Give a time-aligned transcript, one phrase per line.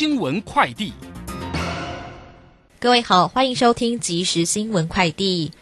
[0.00, 0.94] 新闻快递，
[2.78, 5.52] 各位好，欢迎收听即时新闻快递。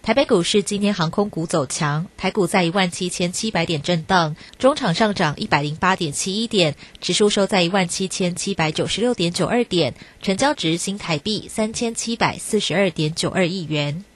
[0.00, 14.06] 台北股市今天航空股走强，台股在一万七千七百点震荡，中场上涨一百零八点七一点，指数收在一万七千七百九十六点九二点，成交值新台币三千七百四十二点九二亿元。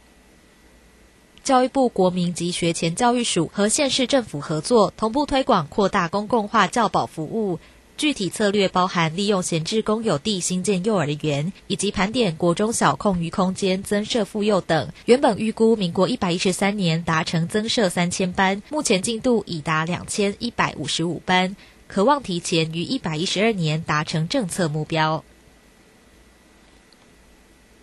[1.44, 7.60] 教育部国民及学前教育署和县市政府合作，同步推广扩大公共化教保服务。
[7.96, 14.90] 具体策略包含利用闲置公有地新建幼儿园，以及盘点国中小空余空间增设妇幼等。
[15.06, 21.56] 原本预估民国一百一十三年达成增设三千班，目前进度已达两千一百五十五班，
[21.88, 25.24] 渴望提前于一百一十二年达成政策目标。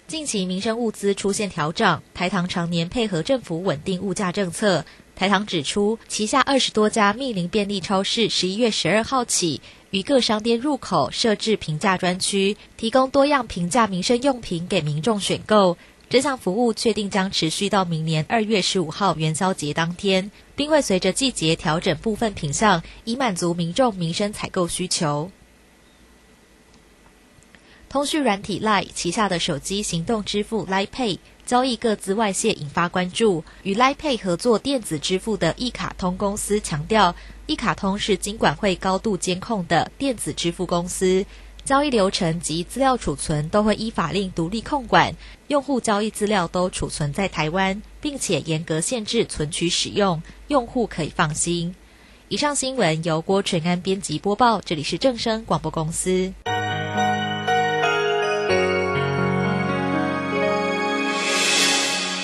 [0.06, 4.86] 近期民生物资出现调整，台糖常年配合政府稳定物价政策。
[5.16, 9.62] 台糖指出，旗下二十多家密林便利超市，十一月十二号起。
[9.92, 15.78] 于各商店入口设置平价专区，提供多样平价民生用品给民众选购。
[16.10, 25.30] 这项服务确定将持续到明年二月十五号元宵节当天，并会随着季节调整部分品项，以满足民众民生采购需求。
[27.88, 33.44] 通讯软体 Line 旗下的手机行动支付 Line Pay 交易各自外泄，引发关注。
[33.64, 37.16] 与 Line Pay 合作电子支付的一卡通公司强调。
[37.46, 41.26] 一卡通是金管会高度监控的电子支付公司，
[41.66, 45.14] 交易流程及资料储存都会依法令独立控管，
[45.50, 51.76] 用户交易资料都储存在台湾，并且严格限制存取使用，用户可以放心。
[52.30, 56.34] 以上新闻由郭纯安编辑播报，这里是正声广播公司。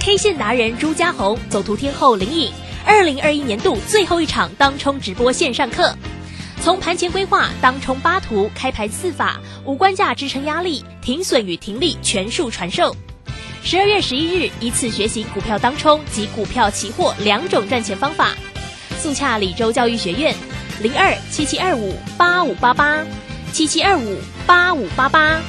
[0.00, 2.50] K 线达人朱家红，走图天后林颖，
[2.86, 5.94] 二零二一年度最后一场当冲直播线上课。
[6.62, 12.96] 从盘前规划、当冲八图、开盘四法、五关价支撑压力、停损与停利全数传授。
[13.62, 18.32] 十二月十一日，一次学习股票当冲及股票期货两种赚钱方法。
[18.98, 20.34] 速洽李州教育学院，
[20.80, 23.04] 零二七七二五八五八八
[23.52, 25.42] 七七二五八五八八。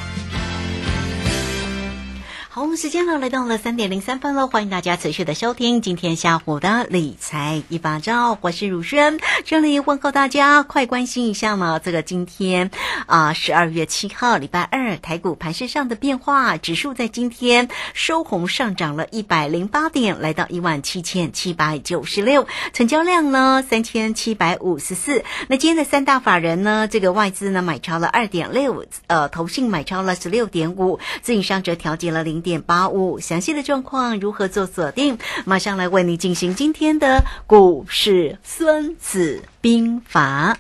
[2.54, 12.70] 好，我们时间呢来到了三点零三分了，欢迎大家持续的收听今天下午的理财一把照，我是汝轩，这里问候大家，快关心一下呢，这个今天
[13.06, 25.24] 啊十二月七号礼拜二台股盘势上的变化，指数在今天收红上涨了一百零八点，来到一万七千七百九十六，成交量呢三千七百五十四。
[25.48, 32.41] 那今天的三大法人呢，这个外资呢买超了二点六，呃，投信买超了十六点五，自营商则调节了零。
[32.42, 35.18] 点八五，详细的状况如何做锁定？
[35.46, 40.58] 马上来为你进行今天的股市孙子兵法。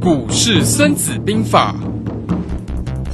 [0.00, 1.74] 股市孙子兵法，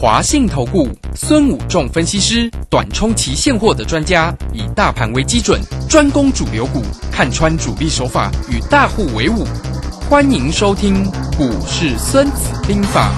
[0.00, 9.44] 华信投顾孙武仲分析师，短冲期现货的专家，以大盘为基准，专攻主流股，看穿主力手法，与大户为伍。
[10.08, 11.04] 欢迎收听
[11.36, 13.10] 股市孙子兵法。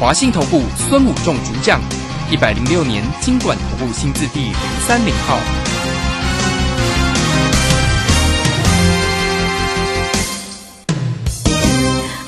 [0.00, 1.80] 华信投顾孙武仲主讲，
[2.28, 4.54] 一百零六年经管投顾新字第零
[4.86, 6.05] 三零号。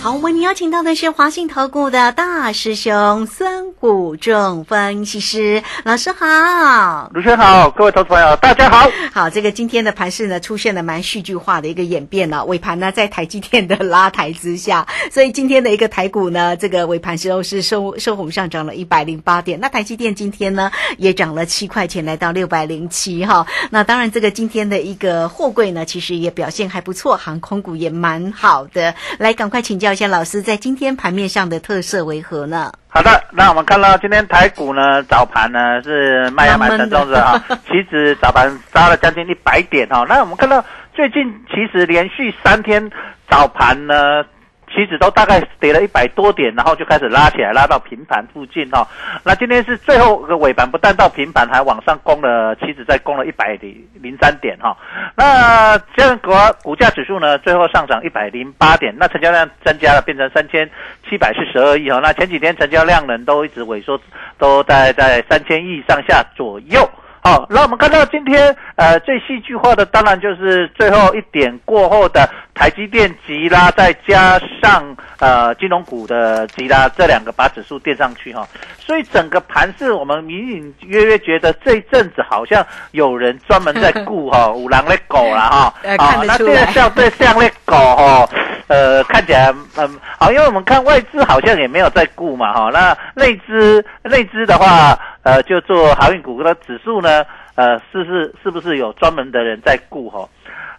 [0.09, 8.91] 好，为你邀请到的是华信投顾的大师兄孙谷仲分析师老师好，卢轩好，各位投资朋友大家好。
[9.13, 23.47] 好，这个今天的盘势呢出现了蛮戏剧化的一个演变了，尾盘呢在台积电的拉抬之下，所以今天的一个台股呢，这个尾盘时候是收收红上涨了一百零八点，那台积电今天呢也涨了七块钱，来到六百零七哈。
[23.69, 28.95] 那当然，这个今天的一个货柜呢，其实也表现还不错，航空股也蛮好的。
[29.19, 29.98] 来，赶快请教。
[29.99, 32.71] 一下老师在今天盘面上的特色为何呢？
[32.87, 40.07] 好的，那我们看到今天台股呢早盘呢是卖压蛮沉重的啊，其实早盘杀了将近一百点哈。
[40.09, 40.65] 那我们看到
[40.95, 42.89] 最近其实连续三天
[43.29, 44.25] 早盘呢。
[44.69, 48.87] 期指都大概跌了一百多点，然后就开始拉起来，拉到平盘附近哈。
[49.25, 54.77] 那今天是最后个尾盘，不但到平盘，还往上攻了，期指再攻了一百零零三点哈。
[55.17, 56.31] 那这样股
[56.63, 60.69] 股价指数呢，最后上涨一百零八点，那成交量增加了，变成三千
[61.09, 62.01] 七百四十二亿哈。
[62.03, 64.01] 那前几天成交量呢都一直萎缩，
[64.39, 66.89] 都在在三千亿上下左右。
[67.29, 78.49] 好，那我们看到今天呃最戏剧化的，当然就是最后一点过后的台积电急拉，再加上呃金融股的急拉，这两个把指数垫上去哈。
[78.79, 85.75] 所以整个盘市，我们隐隐约约觉得这一阵子好像有人专门在顾哈 五郎的狗了哈。
[85.99, 88.27] 好，那这个像对像那狗哈，
[88.69, 92.71] 呃看起来嗯好，因为我们看外资好像也没有在顾嘛哈。
[92.73, 94.99] 那内资内资的话。
[95.29, 97.23] 呃，就做航运股的指数呢，
[97.55, 100.27] 呃，是是是不是有专门的人在顾吼？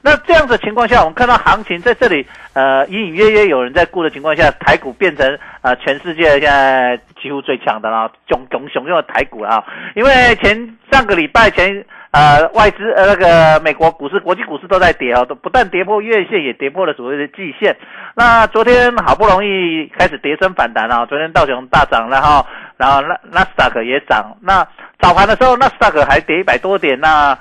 [0.02, 9.64] 那这样的情况下，我们看到行情在这里，呃，隐隐约约有人在顾的情况下，台股变成呃全世界现在几乎最强的啦，熊熊熊用的台股啊，
[9.96, 11.86] 因为前上个礼拜前。
[12.12, 17.78] 呃，外资呃那个美国股市、国际股市都在跌啊，都不但跌破月线，也跌破了所谓的季线。
[18.16, 22.44] 那昨天好不容易开始跌升反弹啊，昨天道琼大涨，然后
[22.78, 24.36] 然后纳纳斯达克也涨。
[24.42, 24.68] 那
[25.00, 27.38] 早盘的时候，纳斯达克还跌一百多点，那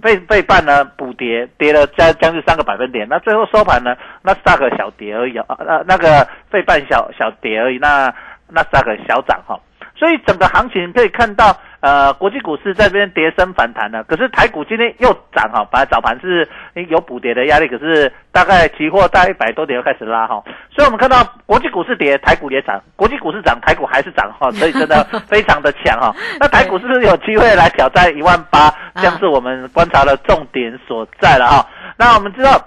[0.00, 3.06] 被被半呢补跌，跌了将将近三个百分点。
[3.08, 8.12] 那最后收盘呢，纳斯达克小跌而已啊，呃那个被半小小跌而已，那
[8.48, 9.58] 纳斯达克小涨哈。
[10.00, 11.54] 所以整个行情可以看到。
[11.82, 16.46] 呃，国际股市在这边跌升反弹了，可是台股今天又涨哈，本来早盘是
[16.90, 26.14] 有补跌的压力，可是大概期货在一百多点又开始拉哈，所以我们看到国际股市跌，台股也涨；国际股市涨，台股还是涨哈，所以真的 非常的强哈。
[26.38, 28.70] 那台股是不是有机会来挑战一万八？
[28.96, 31.66] 这样是我们观察的重点所在了哈。
[31.96, 32.62] 那我们知道。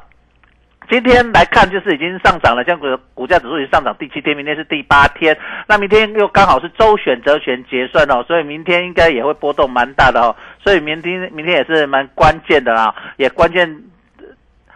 [0.89, 5.35] 今天来看，就是已经上涨了，像股股价指数已经上涨第七天，明天是第八天，
[5.67, 13.67] 那明天又刚好是周选择权结算哦，所以明天应该也会波动蛮大的哦，所以明天明天也是蛮关键的啦，也关键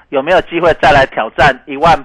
[0.09, 1.97] 有没有机会再来挑战一万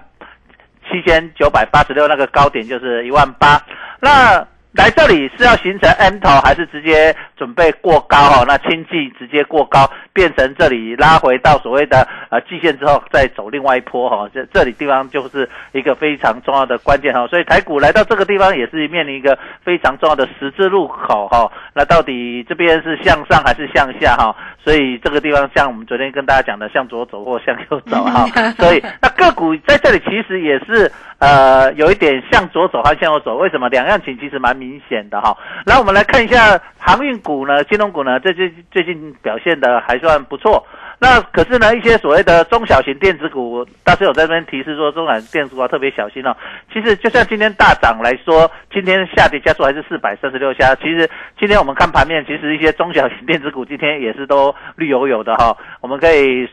[0.91, 3.63] 七千九百八十六那个高点，就是一万八，
[4.01, 4.47] 那。
[4.75, 8.45] 来这里是要形成 M 头，还是直接准备过高哦？
[8.49, 14.27] 那轻计直接过高，变成这里拉回到所谓的呃季线之后，再走另外一波哈。
[14.33, 17.27] 这这里地方就是一个非常重要的关键哈。
[17.27, 21.53] 所以台股来到这个地方也是面临一个非常重要的十字路口哈。
[21.75, 24.35] 那到底这边是向上还是向下哈？
[24.65, 28.27] 所以这个地方像我们昨天跟大家讲的，向左走或向右走哈。
[28.53, 30.91] 所以那个股在这里其实也是。
[31.23, 33.37] 呃，有一点向左走还是向右走？
[33.37, 35.37] 为什么两样情其实蛮明显的哈？
[35.65, 40.67] 来，我们来看一下航运股呢，金融股呢，最近最近表现的还算不错。
[40.99, 46.37] 那可是呢，一些所谓的中小型电子股，大师有在这边提示说，中小型电子股要特别小心哦。
[46.73, 50.75] 其实就像今天大涨来说，今天下跌加速还是四百三十六家。
[50.75, 51.09] 其实
[51.39, 55.57] 今天我们看盘面，其实一些中小型电子股今天也是都绿油油的哈。
[55.81, 56.49] 我们可以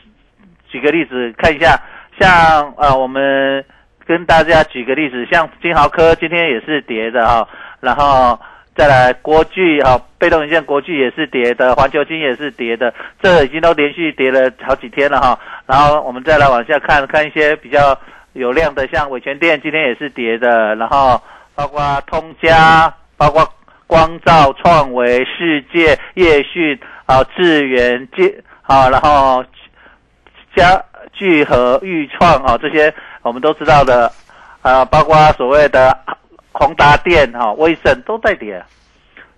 [0.70, 1.76] 举个例子看一下，
[2.20, 3.66] 像呃我们。
[4.10, 7.48] 跟大家举个例子，像金豪科今天也是跌的哈，
[7.80, 8.40] 然后
[8.76, 12.92] 再来国巨哈，被动元件国巨也是跌的，环球金也是跌的，
[13.22, 15.38] 这已经都连续跌了好几天了哈。
[15.68, 17.96] 然后我们再来往下看看一些比较
[18.34, 21.22] 有量的，像伟全电今天也是跌的，然后
[21.54, 23.48] 包括通家，包括
[23.86, 29.46] 光照、创维、世界、业讯啊、智源、接好，然后
[30.56, 32.92] 家聚合、裕创啊这些。
[33.22, 34.12] 我们都知道的，
[34.62, 35.98] 啊，包括所谓的
[36.52, 38.64] 宏达电、哈威盛都在跌，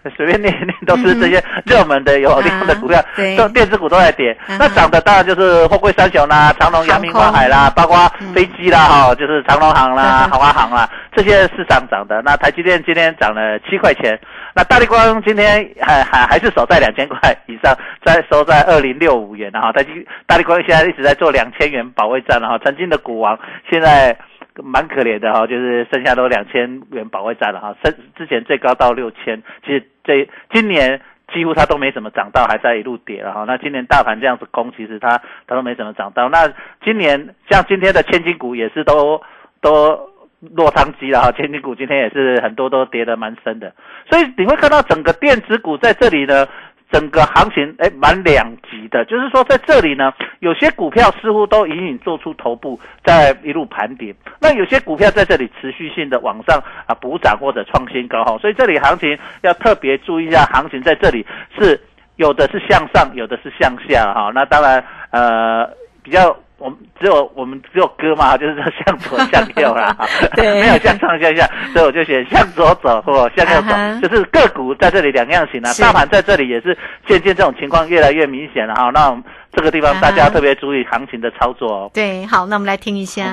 [0.17, 4.35] 随便念念都是这些热门的有量的股票，这电子股都在跌。
[4.59, 7.97] 那涨的当然就是货柜三雄啦，长隆、阳明、万海啦，包括
[8.33, 12.21] 飞机啦，哈，就是长隆行啦、航华行啦，这些是上涨的。
[12.23, 14.19] 那台积电今天涨了七块钱，
[14.55, 19.89] 那大力光今天还还还是守在两千块以上，在收在二零六五元，然后台积
[20.25, 23.37] 大力光现在一直在做两千元保卫战，然后曾经的股王
[23.69, 24.17] 现在
[24.63, 31.01] 蛮可怜的哈，就是剩下都两千元保卫战了哈，之之前最高到六千，其实这今年
[31.33, 33.43] 几乎它都没怎么涨到，还在一路跌了哈。
[33.47, 36.29] 那今年大盘这样子攻，其实它它都没怎么涨到。
[36.29, 36.51] 那
[36.83, 39.21] 今年像今天的千金股也是都
[39.61, 40.09] 都。
[40.55, 43.71] 落汤鸡了哈，千金股今天也是很多都跌得蛮深的，
[44.09, 46.47] 所以你会看到整个电子股在这里呢，
[46.91, 61.25] 整个行情哎蛮两极的，就是说在这里呢，有些股票似乎都隐隐做出头部，在一路盘跌，那有些股票在这里持续性的往上啊补涨或者创新高哈，所以这里行情要特别注意一下，行情在这里
[61.57, 61.79] 是
[62.17, 65.67] 有的是向上，有的是向下哈，那当然呃
[66.03, 66.35] 比较。
[66.61, 69.95] 我们只有我们只有歌嘛， 就是说向左向右啦，
[70.35, 76.77] 对没有向上向下，所以我就选向左走或向右走就是个股在这里两样型啊，大盘在这里也是
[77.07, 78.91] 渐渐这种情况越来越明显了哈。
[78.93, 81.91] 那我们这个地方大家特别注意行情的操作哦。
[81.93, 83.23] 对，好，那我们来听一下。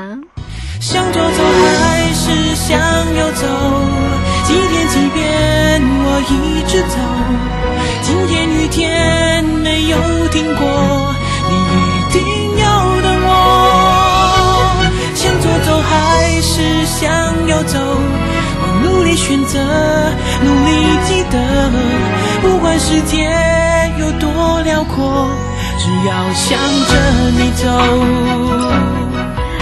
[0.80, 2.78] 向左走还是向
[3.14, 3.46] 右走？
[4.44, 6.96] 几天几遍我一直走，
[8.02, 10.64] 今天雨天没有停过，
[17.00, 17.06] 向
[17.46, 17.78] 右走？
[18.60, 19.56] 我努力选择，
[20.42, 20.70] 努力
[21.06, 21.38] 记得，
[22.42, 23.30] 不管世界
[24.00, 25.30] 有多辽阔，
[25.78, 26.92] 只要向着
[27.38, 27.68] 你走。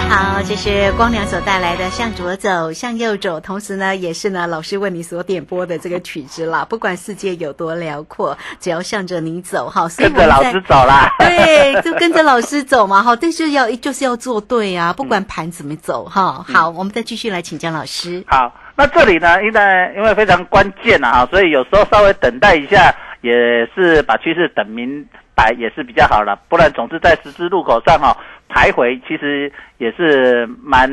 [0.08, 6.64] 好，这是光良所带来的《向左走，向右走》，同时呢，也是呢老师为你所点播的这个曲子啦。
[6.64, 11.12] 不管世界有多辽阔，只要向着你走，哈，跟着老师走啦。
[11.18, 16.44] 对，就跟着老师走嘛，哈， 但是要就是要做对啊，不管盘怎么走，哈。
[16.48, 18.24] 好，我们再继续来请教老师。
[18.28, 23.32] 好，那这里呢，因为因为非常关键啊，哈，所以有时候稍微等待一下，也
[23.74, 28.16] 是把趋势等明白也是比较好了，不然总是在十字路口上哈、
[28.48, 30.88] 徘徊，其实也是蛮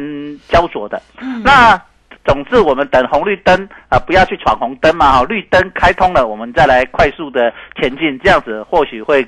[0.48, 1.02] 焦灼的。
[1.22, 1.82] 嗯那
[2.26, 9.28] 总之，我们等红绿灯啊、不要去闯红灯嘛，哈，绿灯开通了，我们再来快速的前进，这样子或许会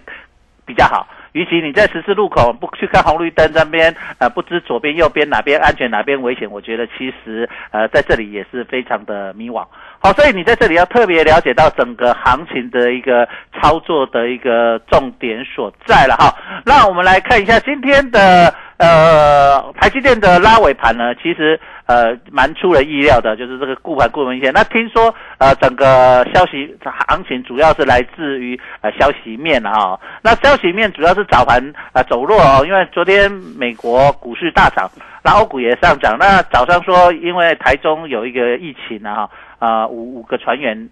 [0.66, 1.06] 比较好。
[1.36, 9.66] 与其你在十字路口不去看红绿灯这边，呃，不知左边右边哪边安全哪边危险，我觉得其实呃在这里也是非常的迷惘。
[10.00, 16.34] 好，所以你在这里要特别了解到整个行情的一个操作的一个重点所在了哈。
[16.66, 24.52] 那我们来看一下今天的呃台积电的拉尾盘呢，其实呃蛮出人意料的，就是这个顾盘顾明显。
[24.54, 26.76] 那听说呃整个消息
[27.08, 31.62] 行情主要是来自于呃消息面哈、那消息面主要是早盘
[31.94, 34.90] 呃走弱哦，因为昨天美国股市大涨，
[35.24, 36.18] 然后欧股也上涨。
[36.20, 39.30] 那早上说因为台中有一个疫情啊，
[39.60, 40.90] 啊五五个船员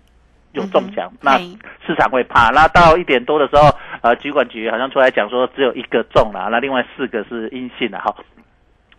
[0.54, 1.38] 有中奖，那
[1.86, 2.50] 市场会怕。
[2.50, 3.70] 那到一点多的时候，
[4.02, 8.16] 呃，局管局好像出来讲说只有一个中了，那另外四个是阴性的哈。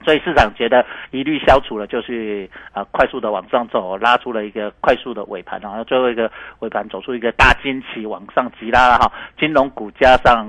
[0.05, 9.11] 所以市场觉得疑虑消除了，就是呃快速的往上走，拉出了一个快速的尾盘，然后最后一个尾盘走出一个大惊奇往上急拉了哈。
[9.39, 10.47] 金融股加上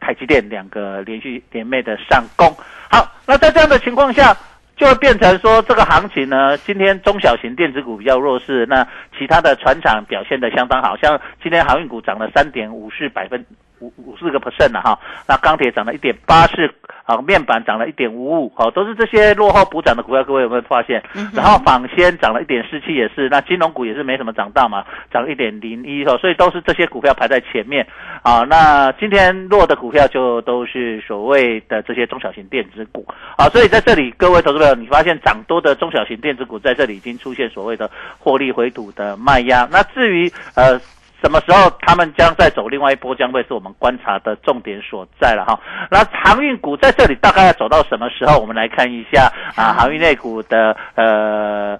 [0.00, 2.46] 台积电两个连续连袂的上攻。
[2.90, 4.36] 好，那在这样的情况下，
[4.80, 8.82] 就会变成说这个行情呢，今天中小型电子股比较弱势，那
[9.18, 13.44] 其他的船厂表现的相当好，像今天航运股涨了三点五四百分
[13.80, 16.70] 五五四个 percent 了哈，那钢铁涨了一点八四，
[17.04, 21.02] 啊面板涨了一点五五，好，都是这些落后补涨的股票，各位有没有发现？
[21.34, 27.86] 然后纺纤涨了一点四七，也是，那金融股也是没什么涨到嘛，涨一点零一哦，所以都是这些股票排在前面
[28.22, 28.40] 啊。
[28.48, 33.06] 那今天弱的股票就都是所谓的这些中小型电子股
[33.36, 39.66] 啊，所以在这里各位投资朋友，你发现涨多的中小型电子股在这里已经出现所谓的获利回吐的卖压。
[39.70, 40.78] 那至于呃。
[41.22, 45.60] 什么时候他们将再走另外一波，将会是我们观察的重点所在了哈。
[45.90, 48.38] 那航运股在这里大概要走到什么时候？
[48.38, 51.78] 我们来看一下啊，航运类股的呃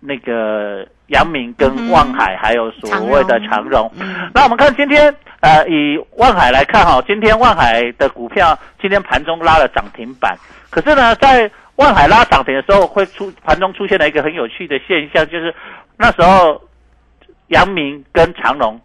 [0.00, 3.90] 那个阳明跟望海，还有所谓的长荣。
[4.32, 10.34] 那我们看今天呃以望海来看哈，今天望海的股票今天盘中拉了涨停板，
[10.70, 15.54] 可是呢在望海拉涨停的时候，会出盘中出现了一个很有趣的现象，就是
[15.98, 16.60] 那时候。
[17.50, 18.80] 阳明跟长荣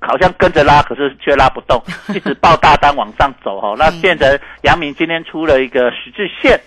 [0.00, 1.82] 好像跟着拉，可是却拉不动，
[2.14, 3.74] 一直抱大单往上走哈。
[3.76, 6.58] 那变成阳明今天出了一个十字线，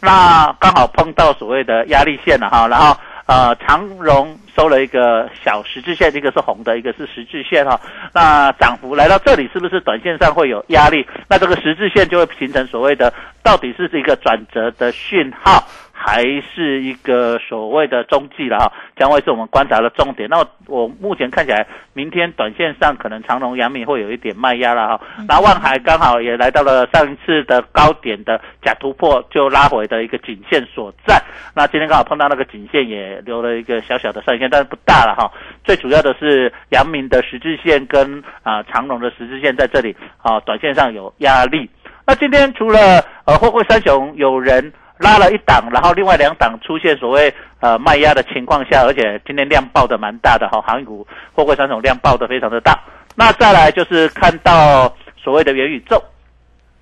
[0.00, 2.68] 那刚好碰到所谓的压力线了哈。
[2.68, 7.80] 然后呃，长荣收了一个小十字线，一个是红的，一个是十字线哈。
[8.12, 11.06] 那涨幅来到这里，是不是短线上会有压力？
[11.28, 13.12] 那这个十字线就会形成所谓的
[13.42, 15.64] 到底是一个转折的讯号。
[16.04, 20.28] 还是一个所谓的中继了哈，将会是我们观察的重点。
[20.28, 25.00] 那我我目前看起来，明天短线上可能长隆、阳明会有一点卖压了哈。
[25.28, 31.22] 那万海刚好也来到了上一次的高点的假突破，就拉回的一个颈线所在。
[31.54, 35.30] 那今天刚好碰到那个颈线，也留了一个小小的上影线，但是不大了哈。
[35.62, 41.70] 最主要的是阳明的十字线跟啊、长隆的十字线在这里啊，短线上有压力。
[42.04, 42.78] 那今天除了
[43.24, 44.72] 呃货柜三雄有人。
[44.98, 52.78] 拉了一档，然后另外两档出现所谓呃卖压的情况下，而且今天量爆的蛮大的哈，航运股货柜三种量爆的非常的大。
[53.14, 56.02] 那再来就是看到所谓的元宇宙。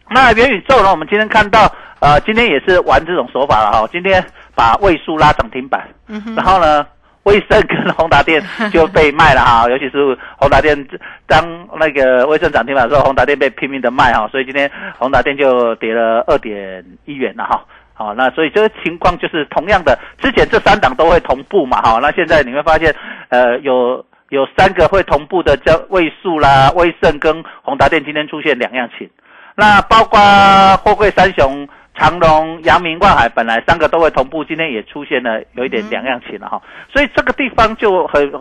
[0.08, 3.88] 那元宇宙呢，我们今天看到，呃，今天也是玩这种手法了哈。
[3.92, 4.24] 今天
[4.54, 5.88] 把位数拉涨停板，
[6.36, 6.84] 然后呢，
[7.22, 10.76] 威盛跟宏达电就被卖了哈， 尤其是宏达电
[11.26, 17.64] 当那个威盛涨停板的时候，宏达电被拼命的卖哈，所以今天宏达电就跌了二点一元了哈。
[18.00, 22.94] 好，那所以这个情况就是同样的，之前这三档都会同步嘛哈，那现在你会发现，
[23.28, 29.06] 呃，有有三个会同步的叫位数啦、威盛跟宏达电今天出现两样情。
[29.54, 30.18] 那包括
[30.78, 38.32] 货柜三雄、长隆、阳明、万海，本来三个都会同步，今天也出现了有一点两样情了哈，所以这个地方就很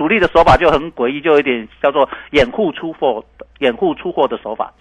[0.00, 3.22] 主力的手法就很诡异，就有一点叫做掩护出货、
[3.58, 4.72] 掩护出货的手法。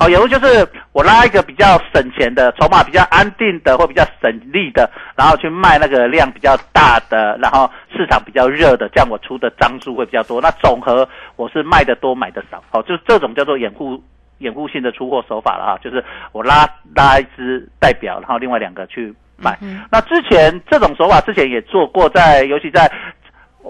[0.00, 10.40] 哦，掩护就是我拉一个比较省钱的筹码，比较安定的或比较省力的，然后去卖那个量比较大的，然后市场比较热的，这样我出的张数会比较多。
[10.40, 12.62] 那总和我是卖的多，买的少。
[12.70, 14.00] 哦，就是这种叫做掩护。
[14.38, 19.58] 掩护性的出货手法了哈，就是我拉拉一只代表，然后另外两个去买。
[19.90, 22.88] 那之前这种手法之前也做过，在尤其在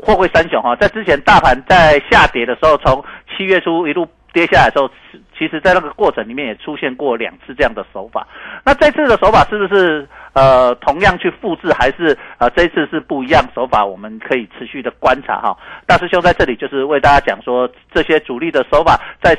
[0.00, 4.90] 货柜三雄哈，在之前大盘在下跌的时候，从七月初一路跌下来的时候，
[5.36, 8.26] 其实在那个过程里面也出现过两次这样的手法。
[8.64, 13.84] 那这次的手法是不是呃同样去复制，还是呃这次是不一样手法？
[13.84, 15.56] 我们可以持续的观察哈。
[15.86, 19.36] 大师兄在这里就是为大家讲说，这些主力的手法在。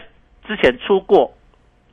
[0.47, 1.31] 之前出过，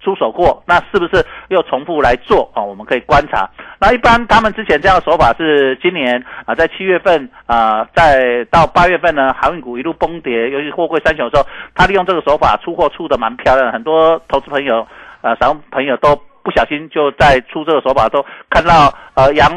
[0.07, 2.63] 出手过，那是不是又重复来做啊？
[2.63, 3.51] 我们可以观察。
[3.81, 14.87] 那一般他们之前这样的手法是今年啊，在七月份啊，在到八月份呢，航运股一路崩跌，尤其货柜三雄的时候，他利用这个手法出货出的蛮漂亮，很多投资朋友
[15.23, 19.51] 啊，散户朋友都不小心就在出这个手法，都看到呃杨。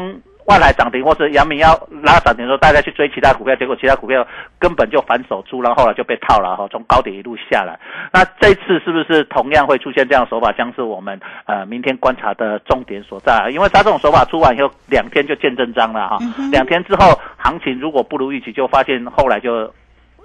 [0.50, 1.68] 万海涨停，或是阳明要
[2.02, 4.26] 拉涨停的时候，大家去追其他股票，结果其他股票
[4.58, 7.78] 根本就反手出，然后后来就被套了哈，从高点一路下来。
[8.12, 13.48] 那这次是不是同样会出现这样手法，将是我们呃明天观察的重点所在？
[13.50, 16.18] 因为他这种手法出完以后，两天就见真章了哈。
[16.50, 19.72] 两天之后，行情如果不如预期，就发现后来就。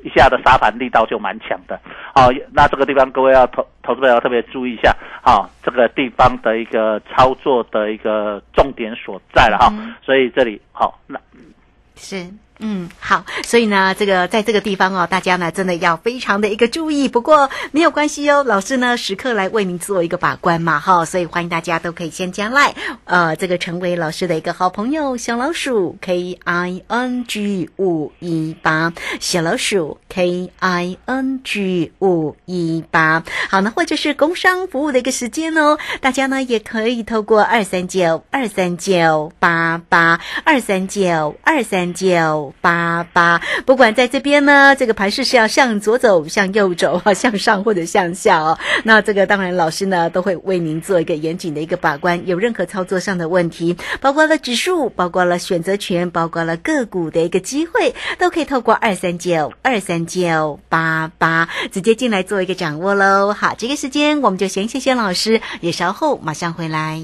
[0.05, 1.79] 一下的杀盘力道就蛮强的，
[2.13, 11.19] 好，那这个地方各位要投投资者要特别注意一下，好，这个地方的一个操作的一个重点所在了哈，所以这里好，那
[11.95, 12.31] 是。
[12.59, 17.09] 嗯，好，所以呢，这个在这个地方哦，大家呢真的要非常的一个注意。
[17.09, 33.23] 不过没有关系哦，老师呢时刻来为您做一个把关嘛，哈，所以欢迎大家都可以先加来，呃，这个成为老师的一个好朋友，小老鼠 K I N G 五一八，小老鼠 K I N G 五一八。
[33.49, 42.44] 好，那或者是工商服务的一个时间哦，大家呢也可以透过二三九二三九八八二三九二三九。
[42.61, 48.57] 八八，不管在这边呢，这个盘势是要向左走、向右走啊，向上或者向下哦。
[48.83, 52.27] 那这个当然，老师呢都会为您做一个严谨的一个把关。
[52.27, 63.33] 有任何操作上的问题，包括了指数，包括了选择权，包括了个股的一个机会，都可以透过二三九二三九八八直接进来做一个掌握喽。
[63.33, 67.03] 好，这个时间我们就先谢谢老师，也稍后马上回来。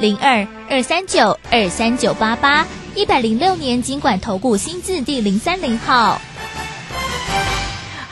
[0.00, 6.20] 零二二三九二三九八八，一百零六年经管投顾新字第零三零号。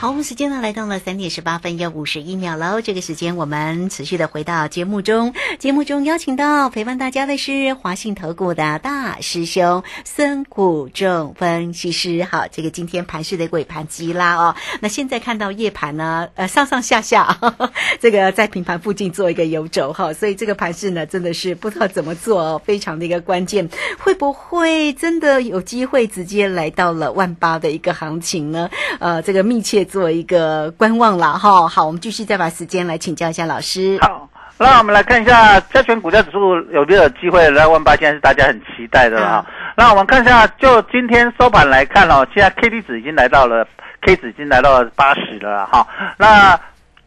[0.07, 2.81] 好，我们时间呢来到了三点十八分又五十一秒喽。
[2.81, 12.23] 这个时间我们持续的回到节目中，节目中邀请到陪伴大家的是华信投顾的大师兄孙谷仲分析师。
[12.23, 14.55] 好，这个今天盘市的尾盘急拉哦。
[14.79, 17.40] 那现在看到夜盘呢，呃，上上下下，
[17.99, 28.71] 这个在平盘附近做一个游走哈，所以这个盘市呢真的是不知道怎么做哦，非常的一个关键，会不会真的有机会直接来到了万八的一个行情呢？
[29.01, 29.85] 呃，这个密切。
[29.96, 33.96] 做一个观望了哈，好，我们继续再把时间来请教一下老师。
[34.02, 34.28] 好，
[34.59, 39.42] 那我们来看一下加权股价指数有没有机会来万八，现在是大家很期待的哈。
[39.74, 43.66] 那我们看一下，就今天收盘来看哦，现在 K D 值已经来到了
[44.02, 45.87] ，K 值已经来到了八十了哈。
[46.18, 46.61] 那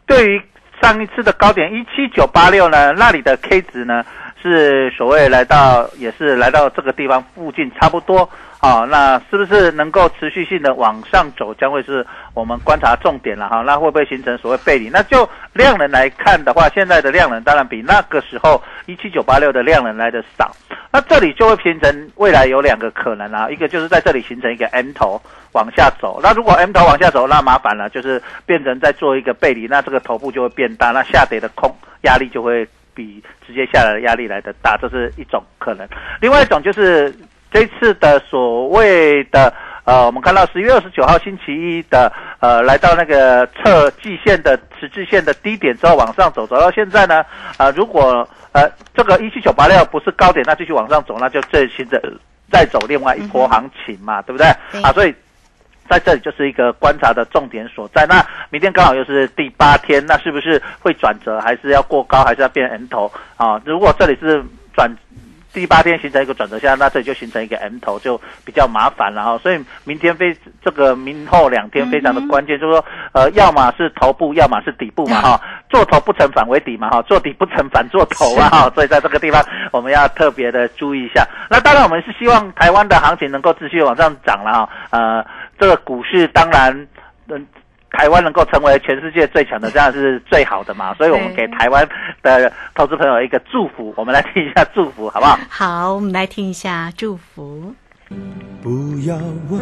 [0.04, 0.42] 对于
[0.82, 4.04] 上一次的高点一七九八六呢，那里的 K 值呢
[4.42, 8.28] 是所谓来到也是来到这个地方附近差不多
[8.60, 13.62] 啊，那是不是能够持续性的往上走，将会是我们观察重点了哈。
[13.62, 14.88] 那会不会形成所谓背离？
[14.90, 20.54] 那就量能来看的话，现在的量能当然比那个时候一七九八六的量能来的少。
[20.92, 25.20] 那这里就会形成未来有两个可能啊，一个就是在这里形成一个 M 头
[25.52, 26.20] 往下走。
[26.22, 32.68] 那如果 M 头往下走，那麻烦了，就是变成在做一个背离，那这个头部就会变大，那下跌的空压力就会。
[33.00, 35.88] 比直接下来的压力来的大，这是一种可能。
[36.20, 37.10] 另外一种就是
[37.50, 39.50] 这次的所谓的
[39.84, 47.24] 呃，我们看到十月二十九号星期一的呃，来到那个测季线的十字线的低点之后往上走，走到现在呢，
[47.56, 52.02] 呃，如果呃这个一七九八六不是高点，那继续往上走，那就这新的
[52.52, 54.46] 再走另外一波行情嘛，对不对？
[54.82, 55.14] 啊，所以。
[55.90, 58.06] 在这里就是一个观察的重点所在。
[58.06, 63.60] 那明天刚好又是第八天，那是不是会转折，还是要过高，还是要变 M 头啊？
[63.64, 64.40] 如果这里是
[64.72, 64.88] 转
[65.52, 69.36] 第八天形成一个转折线，那这里就形成一个 M 头，就比较麻烦了哈。
[69.38, 75.40] 所以明天非这个明后两天非常的关键，就是说呃，要么是头部，要么是底部嘛哈。
[75.68, 78.70] 做头不成反为底嘛哈，做底不成反做头啊哈。
[78.76, 81.26] 所以在这个地方我们要特别的注意一下。
[81.50, 85.26] 那当然我们是希望台湾的行情能够继续往上涨了哈，呃。
[85.60, 86.88] 这个股市当然，
[87.28, 87.46] 嗯，
[87.90, 90.94] 台湾能够成为全世界最强的，这样是最好的嘛。
[90.94, 91.86] 所以我们给台湾
[92.22, 95.38] 的投资朋友一个祝福，我们来听一下祝福，好不好？
[95.50, 97.74] 好，我们来听一下祝福。
[98.62, 99.16] 不要
[99.50, 99.60] 问，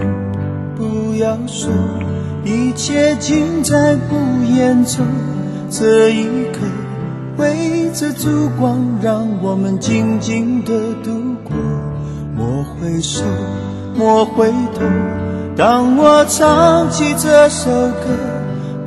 [0.76, 1.70] 不要说，
[2.44, 5.04] 一切尽在不言中。
[5.70, 6.60] 这一刻，
[7.36, 11.54] 围着烛光，让我们静静的度过。
[12.34, 13.24] 莫回首，
[13.98, 14.82] 莫回头。
[15.56, 18.06] 当我唱起这首歌，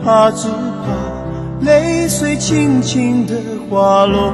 [0.01, 3.35] 怕只怕泪水轻轻的
[3.69, 4.31] 滑落。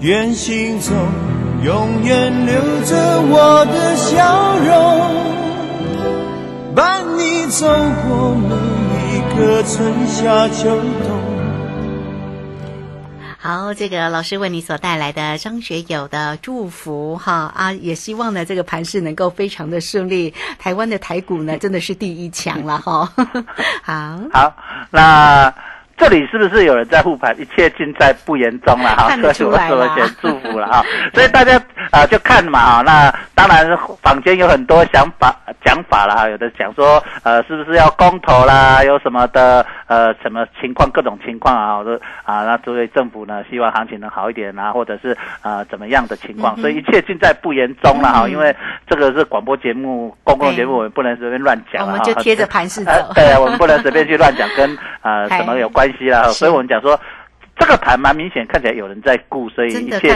[0.00, 0.94] 愿心中
[1.62, 2.54] 永远留
[2.86, 2.96] 着
[3.28, 4.74] 我的笑容，
[6.74, 8.54] 伴你走过每
[9.12, 10.70] 一个春夏秋
[11.06, 11.15] 冬。
[13.46, 20.34] 好，这个老师为你所带来的张学友的祝福哈啊，也希望呢这个盘势能够非常的顺利。
[20.58, 23.08] 台湾的台股呢真的是第一强了哈。
[23.84, 24.56] 好，好，
[24.90, 25.54] 那
[25.96, 27.40] 这里是不是有人在护盘？
[27.40, 29.06] 一切尽在不言中了哈。
[29.10, 30.84] 看得出来了，先祝福了哈。
[31.14, 31.56] 所以大家
[31.92, 32.82] 啊就看嘛啊。
[32.82, 35.32] 那当然坊间有很多想法
[35.64, 39.64] 讲法了哈，有的讲说呃是不是要公投啦，有什么的。
[39.88, 40.90] 呃，什么情况？
[40.90, 46.56] 各种情况啊，我说啊，那作为政府呢，希望行情能好一点啊，或者是啊，怎么样的情况？
[46.60, 48.52] 所以一切尽在不言中了哈，因为
[48.88, 52.90] 这个是广播节目、公共节目，我们不能随便乱讲我们就贴着盘势走。
[53.14, 56.24] 对啊，我们不能随便去乱讲， 跟啊什么有关系啦。
[56.30, 56.98] 所以我们讲说。
[57.58, 60.12] 这个盘蛮明显，看起来有人在顾，所以一切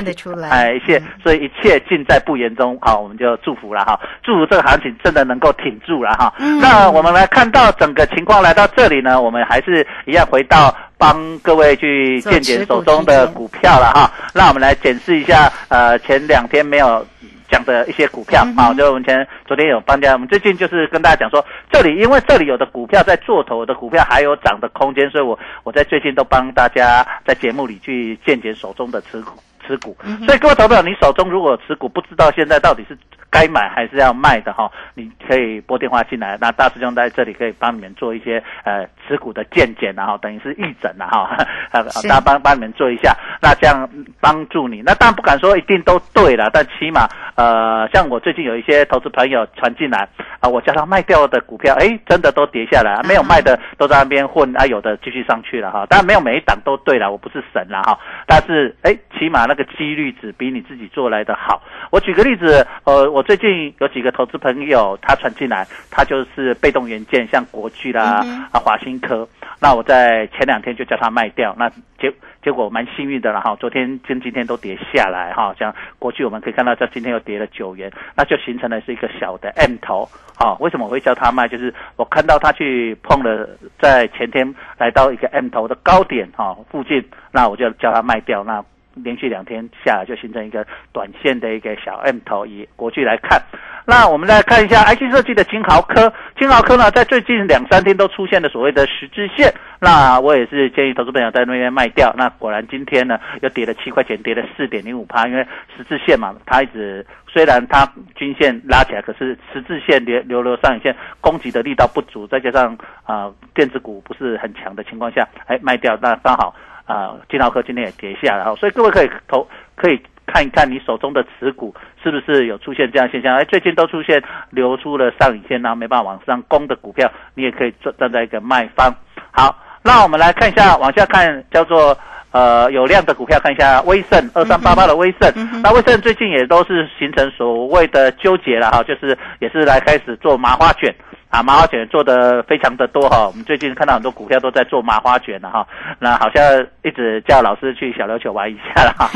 [0.51, 2.79] 哎，一切，所以一切尽在不言中。
[2.81, 6.33] 好，我们就祝福了哈，祝福这个行情真的能够挺住了哈。
[6.61, 14.11] 那我们来看到整个情况来到这里呢，我们还是一样回到帮各位去见解手中的股票了哈。
[14.35, 17.05] 那我们来检视一下，呃，前两天没有。
[17.51, 29.33] 讲的一些股票啊，就我们前昨天有帮家，我们最近就是跟大家讲说，这里因为这里有的股票在做头的股票还有涨的空间，所以我我在最近都帮大家在节目里去见解手中的持股
[29.71, 29.97] 持股。
[30.27, 32.99] 所以各位投票，你手中如果持股不知道现在到底是。
[33.33, 41.37] 该买还是要卖的哈，你可以拨电话进来，那大师兄在这里可以帮你们做一些呃持股的见解，然后等于是义诊了哈，
[41.71, 43.89] 呃，大家帮帮你们做一下，那这样
[44.21, 44.83] 帮助你。
[44.85, 47.07] 那当然不敢说一定都对了，但起码
[47.37, 50.09] 呃，像我最近有一些投资朋友传进来
[50.41, 55.87] 啊，我叫他卖掉的股票，哎，真的都跌下来，没有卖的都在那边混，啊，有的继续上去了哈。
[55.89, 61.63] 当然没有每一档都对了，我不是神了哈，但是哎，起码那个几率只比你自己做来的好。
[61.91, 63.25] 我举个例子，呃，我。
[63.31, 69.29] 最近有几个投资朋友，他传进来，他就是被动元件，像国巨啦、啊华新科，
[69.61, 81.47] 那我在前两天就叫他卖掉，那结结果蛮幸运的了哈，昨天跟今天都跌下来哈，像国巨我们可以看到，在今天又跌了九元，那就形成了是一个小的 M 头，好，为什么我会叫他卖？
[81.47, 88.65] 就是我看到他去碰了，在前天来到一个 M 头的高点哈附近，那我就叫他卖掉，那。
[88.95, 92.45] 连续两天下来，就形成一个短线的一个小 M 头。
[92.47, 93.41] 以国际来看，
[93.87, 96.13] 那我们来看一下 IC 设计的金豪科。
[96.39, 99.53] 金豪科呢，在最近两三天都出现了所谓的十字线。
[99.79, 102.15] 那我也是建议投资朋友在那边卖掉。
[102.17, 112.75] 那果然今天呢又跌了七块钱，跌了四点零五趴，因为十字线嘛，它一直虽然它均线拉起来，可是十字线留留留上影线攻击的力道不足，再加上
[113.05, 116.55] 啊、呃电子股不是很强的情况下，哎卖掉，那刚好
[116.91, 120.01] 啊金豪科今天也跌下来，哈，所以各位可以投可以。
[120.33, 123.35] 看一看你手中的持股是不是有出现这样的现象？
[123.35, 128.95] 哎，最近都出现流出了上影线，然后没办法往上攻的股票，你也可以站站在一个卖方。
[129.33, 131.99] 好，那我们来看一下，往下看叫做
[132.31, 135.33] 呃有量的股票，看一下威盛二三八八的威盛。
[135.65, 140.95] 那威盛最近也都是形成所谓的纠结了哈，就是也是来开始做麻花卷。
[141.31, 145.65] 啊，麻花卷做的非常的多哈，我们最近看到很多股票都在做麻花卷了哈，
[146.01, 146.43] 那好像
[146.83, 149.09] 一直叫老师去小琉球玩一下了哈。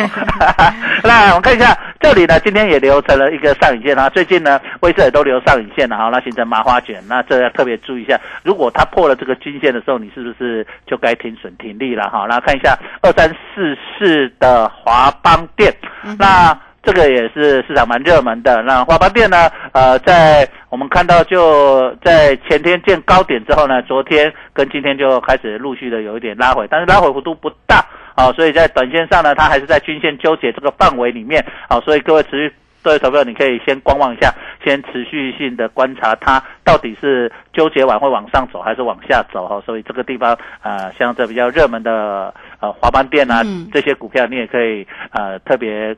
[1.03, 12.27] 那我们看一下这里呢，今天也留成了一个上影线啊，最近呢威盛也都留上影线了哈，那形成麻花卷，那这要特别注意一下，如果它破了这个均线的时候，你是不是就该停损停利了哈？
[12.29, 15.74] 那看一下二三四四的华邦店，
[16.16, 16.57] 那。
[16.85, 18.62] 这个也是市场蛮热门的。
[18.62, 19.51] 那华邦店呢？
[19.73, 32.55] 呃，在我们看到就在前天见高点之后呢，昨天跟今天就开始陆续的有一点拉回，但是拉回幅度不大啊、所以在短线上呢，它还是在均线纠结这个范围里面啊、所以各位持续。
[32.85, 34.31] 各位投票，你可以先观望一下，
[34.62, 39.59] 先持续性的观察它到底是纠结完会往上走还是往下走哈。
[39.64, 45.97] 所以这个地方呃，像这比较热门的呃华邦店啊、嗯这些股票，你也可以呃特别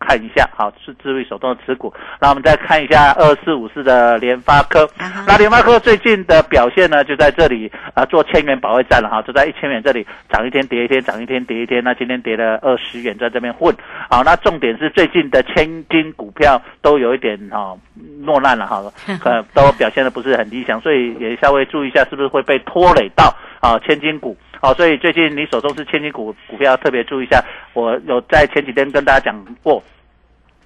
[0.00, 1.92] 看一下，好，是智慧手动的持股。
[2.20, 4.88] 那我们再看一下二四五四的联发科，
[5.26, 11.82] 那联发科最近的表现呢，就在这里啊、做千元保卫战了哈，就在一千元这里涨一天跌一天，涨一天跌一天。
[11.82, 13.74] 那今天跌了二十元，在这边混。
[14.08, 17.76] 好，那重点是最近的千金股票都有一点哈、
[18.20, 18.82] 落难了哈，
[19.24, 24.36] 呃，都表现的不是很理想，所以也稍微注意一下，是不是会被拖累到啊千金股。
[24.60, 27.42] 好，所以最近你手中是千金股股票，特别注意一下。
[27.74, 29.82] 我有在前几天跟大家讲过，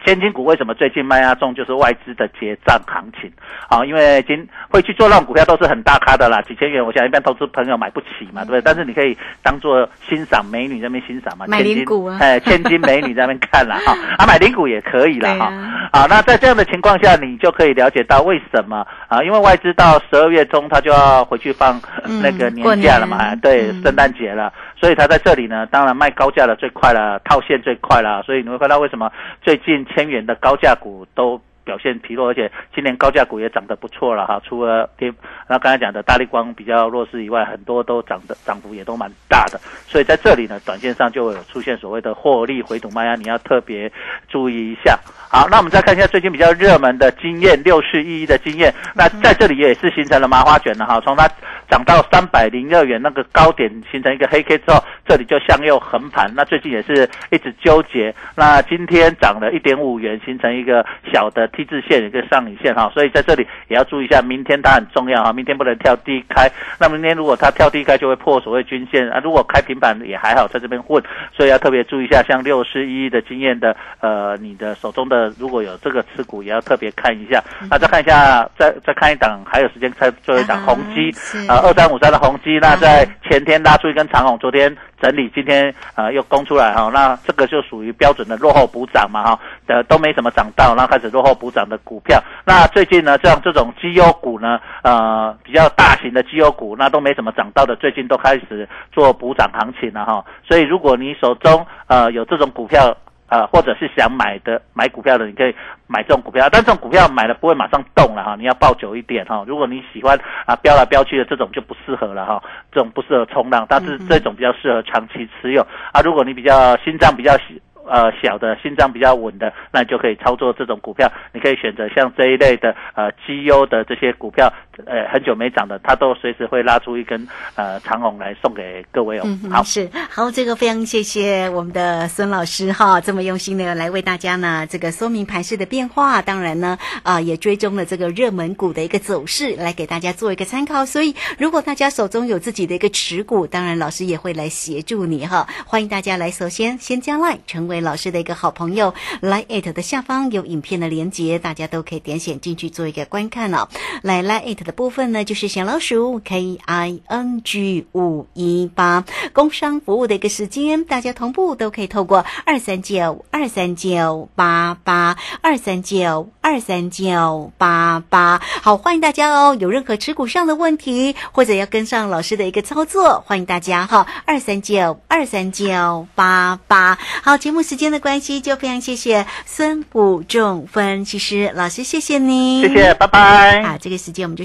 [0.04, 3.30] 千金股为什么最近卖压重，就是外资的结账行情。
[3.68, 8.62] 好，因为今会去做那种股票都是很大咖的啦，几千元，我想一般投资朋友买不起嘛，对不对？
[8.62, 15.52] 但是你可以当做欣赏美女在那边欣赏嘛，买千金零股啊哎，千金美女在那边看啦，哈，啊，买零股也可以啦， 哈。
[15.90, 19.22] 对啊，好，那在这样的情况下，你就可以了解到为什么啊？
[19.22, 29.10] 因为外资到十二月中，他就要回去放嗯那个年假了嘛，对，嗯圣诞节了，所以他在这里呢，当然卖高价的最快了，套现最快了，所以你会看到为什么
[29.42, 31.40] 最近千元的高价股都。
[31.64, 34.40] 表现疲弱，而且今年高价股也涨得不错了哈。
[34.44, 35.12] 除了跌，
[35.48, 39.60] 那刚才讲的大力光比较弱势以外，很多都涨的涨幅也都蛮大的。
[39.86, 43.90] 所以在这里呢，短线上就有出现所谓的获利回吐卖压，你要特别
[44.28, 44.98] 注意一下。
[45.30, 51.26] 好，那我们再看一下最近比较热门的经验六四一一的经验，那在这里也是形成了麻花卷了哈，从它
[51.70, 77.42] 涨到三百零二元那个高点形成一个黑 K 之后，这里就向右横盘，那最近也是一直纠结，那今天涨了一点五元，形成一个小的 T 字线，一个上影线哈，所以在这里也要注意一下，明天它很重要哈，明天不能跳低开，那明天如果它跳低开就会破所谓均线啊，如果开平板也还好，在这边混，所以要特别注意一下，像六四一的经验的呃，你的手中的如果有这个持股，也要特别看一下。
[77.70, 92.22] 那再看一下，再再看一档，还有时间看最后一档啊宏基是，呃，二三五三的宏基，那在前天拉出一根长红，昨天整理，今天呃又攻出来哈，那这个就属于标准的落后补涨嘛哈，呃都没什么涨到，然后开始落后补涨的股票。
[92.46, 100.24] 那最近呢，像这种绩优股呢，呃比较大型的绩优股，那都没怎么涨到的，最近都开始做补涨行情了哈。
[100.48, 105.54] 所以如果你手中呃有这种股票，呃，或者是想买的买股票的，你可以
[105.86, 109.42] 买这种股票，但这种股票买了不会马上动了哈，你要抱久一点哈。
[109.48, 116.00] 如果你喜欢啊飙来飙去的这种就不适合了哈，这种不适合冲浪，但是这种比较适合长期持有啊。
[116.04, 117.44] 如果你比较心脏比较小
[117.86, 121.10] 呃小的心脏比较稳的，那就可以操作这种股票。
[121.32, 124.52] 你可以选择像这一类的呃绩优的这些股票，
[124.86, 129.22] 呃很久没涨的，它都随时会拉出一根呃长红来送给各位哦。
[129.24, 140.86] 嗯，好，是好，这个非常谢谢我们的孙老师哈，这么用心的来为大家呢这个说明盘势的变化，当然呢啊、也追踪了这个热门股的一个走势，来给大家做一个参考。
[140.86, 153.68] 所以如果大家手中有自己的一个持股，当然老师也会来协助你哈，欢迎大家来首先先加 line 成为老师的一个好朋友，line at 的下方有影片的连接，大家都可以点选进去做一个观看哦。
[154.02, 176.98] 来 line at 的部分呢，就是小老鼠 K I N G 五一八，工商服务的一个时间，大家同步都可以透过二三九二三九八八二三九二三九八八，好，欢迎大家哦，有任何持股上的问题，或者要跟上老师的一个操作，欢迎大家哈，二三九二三九八八。
[177.22, 183.62] 好，节目时间的关系，就非常谢谢孙武仲分析师老师，谢谢您，谢谢，拜拜。
[183.62, 184.44] 好，这个时间我们就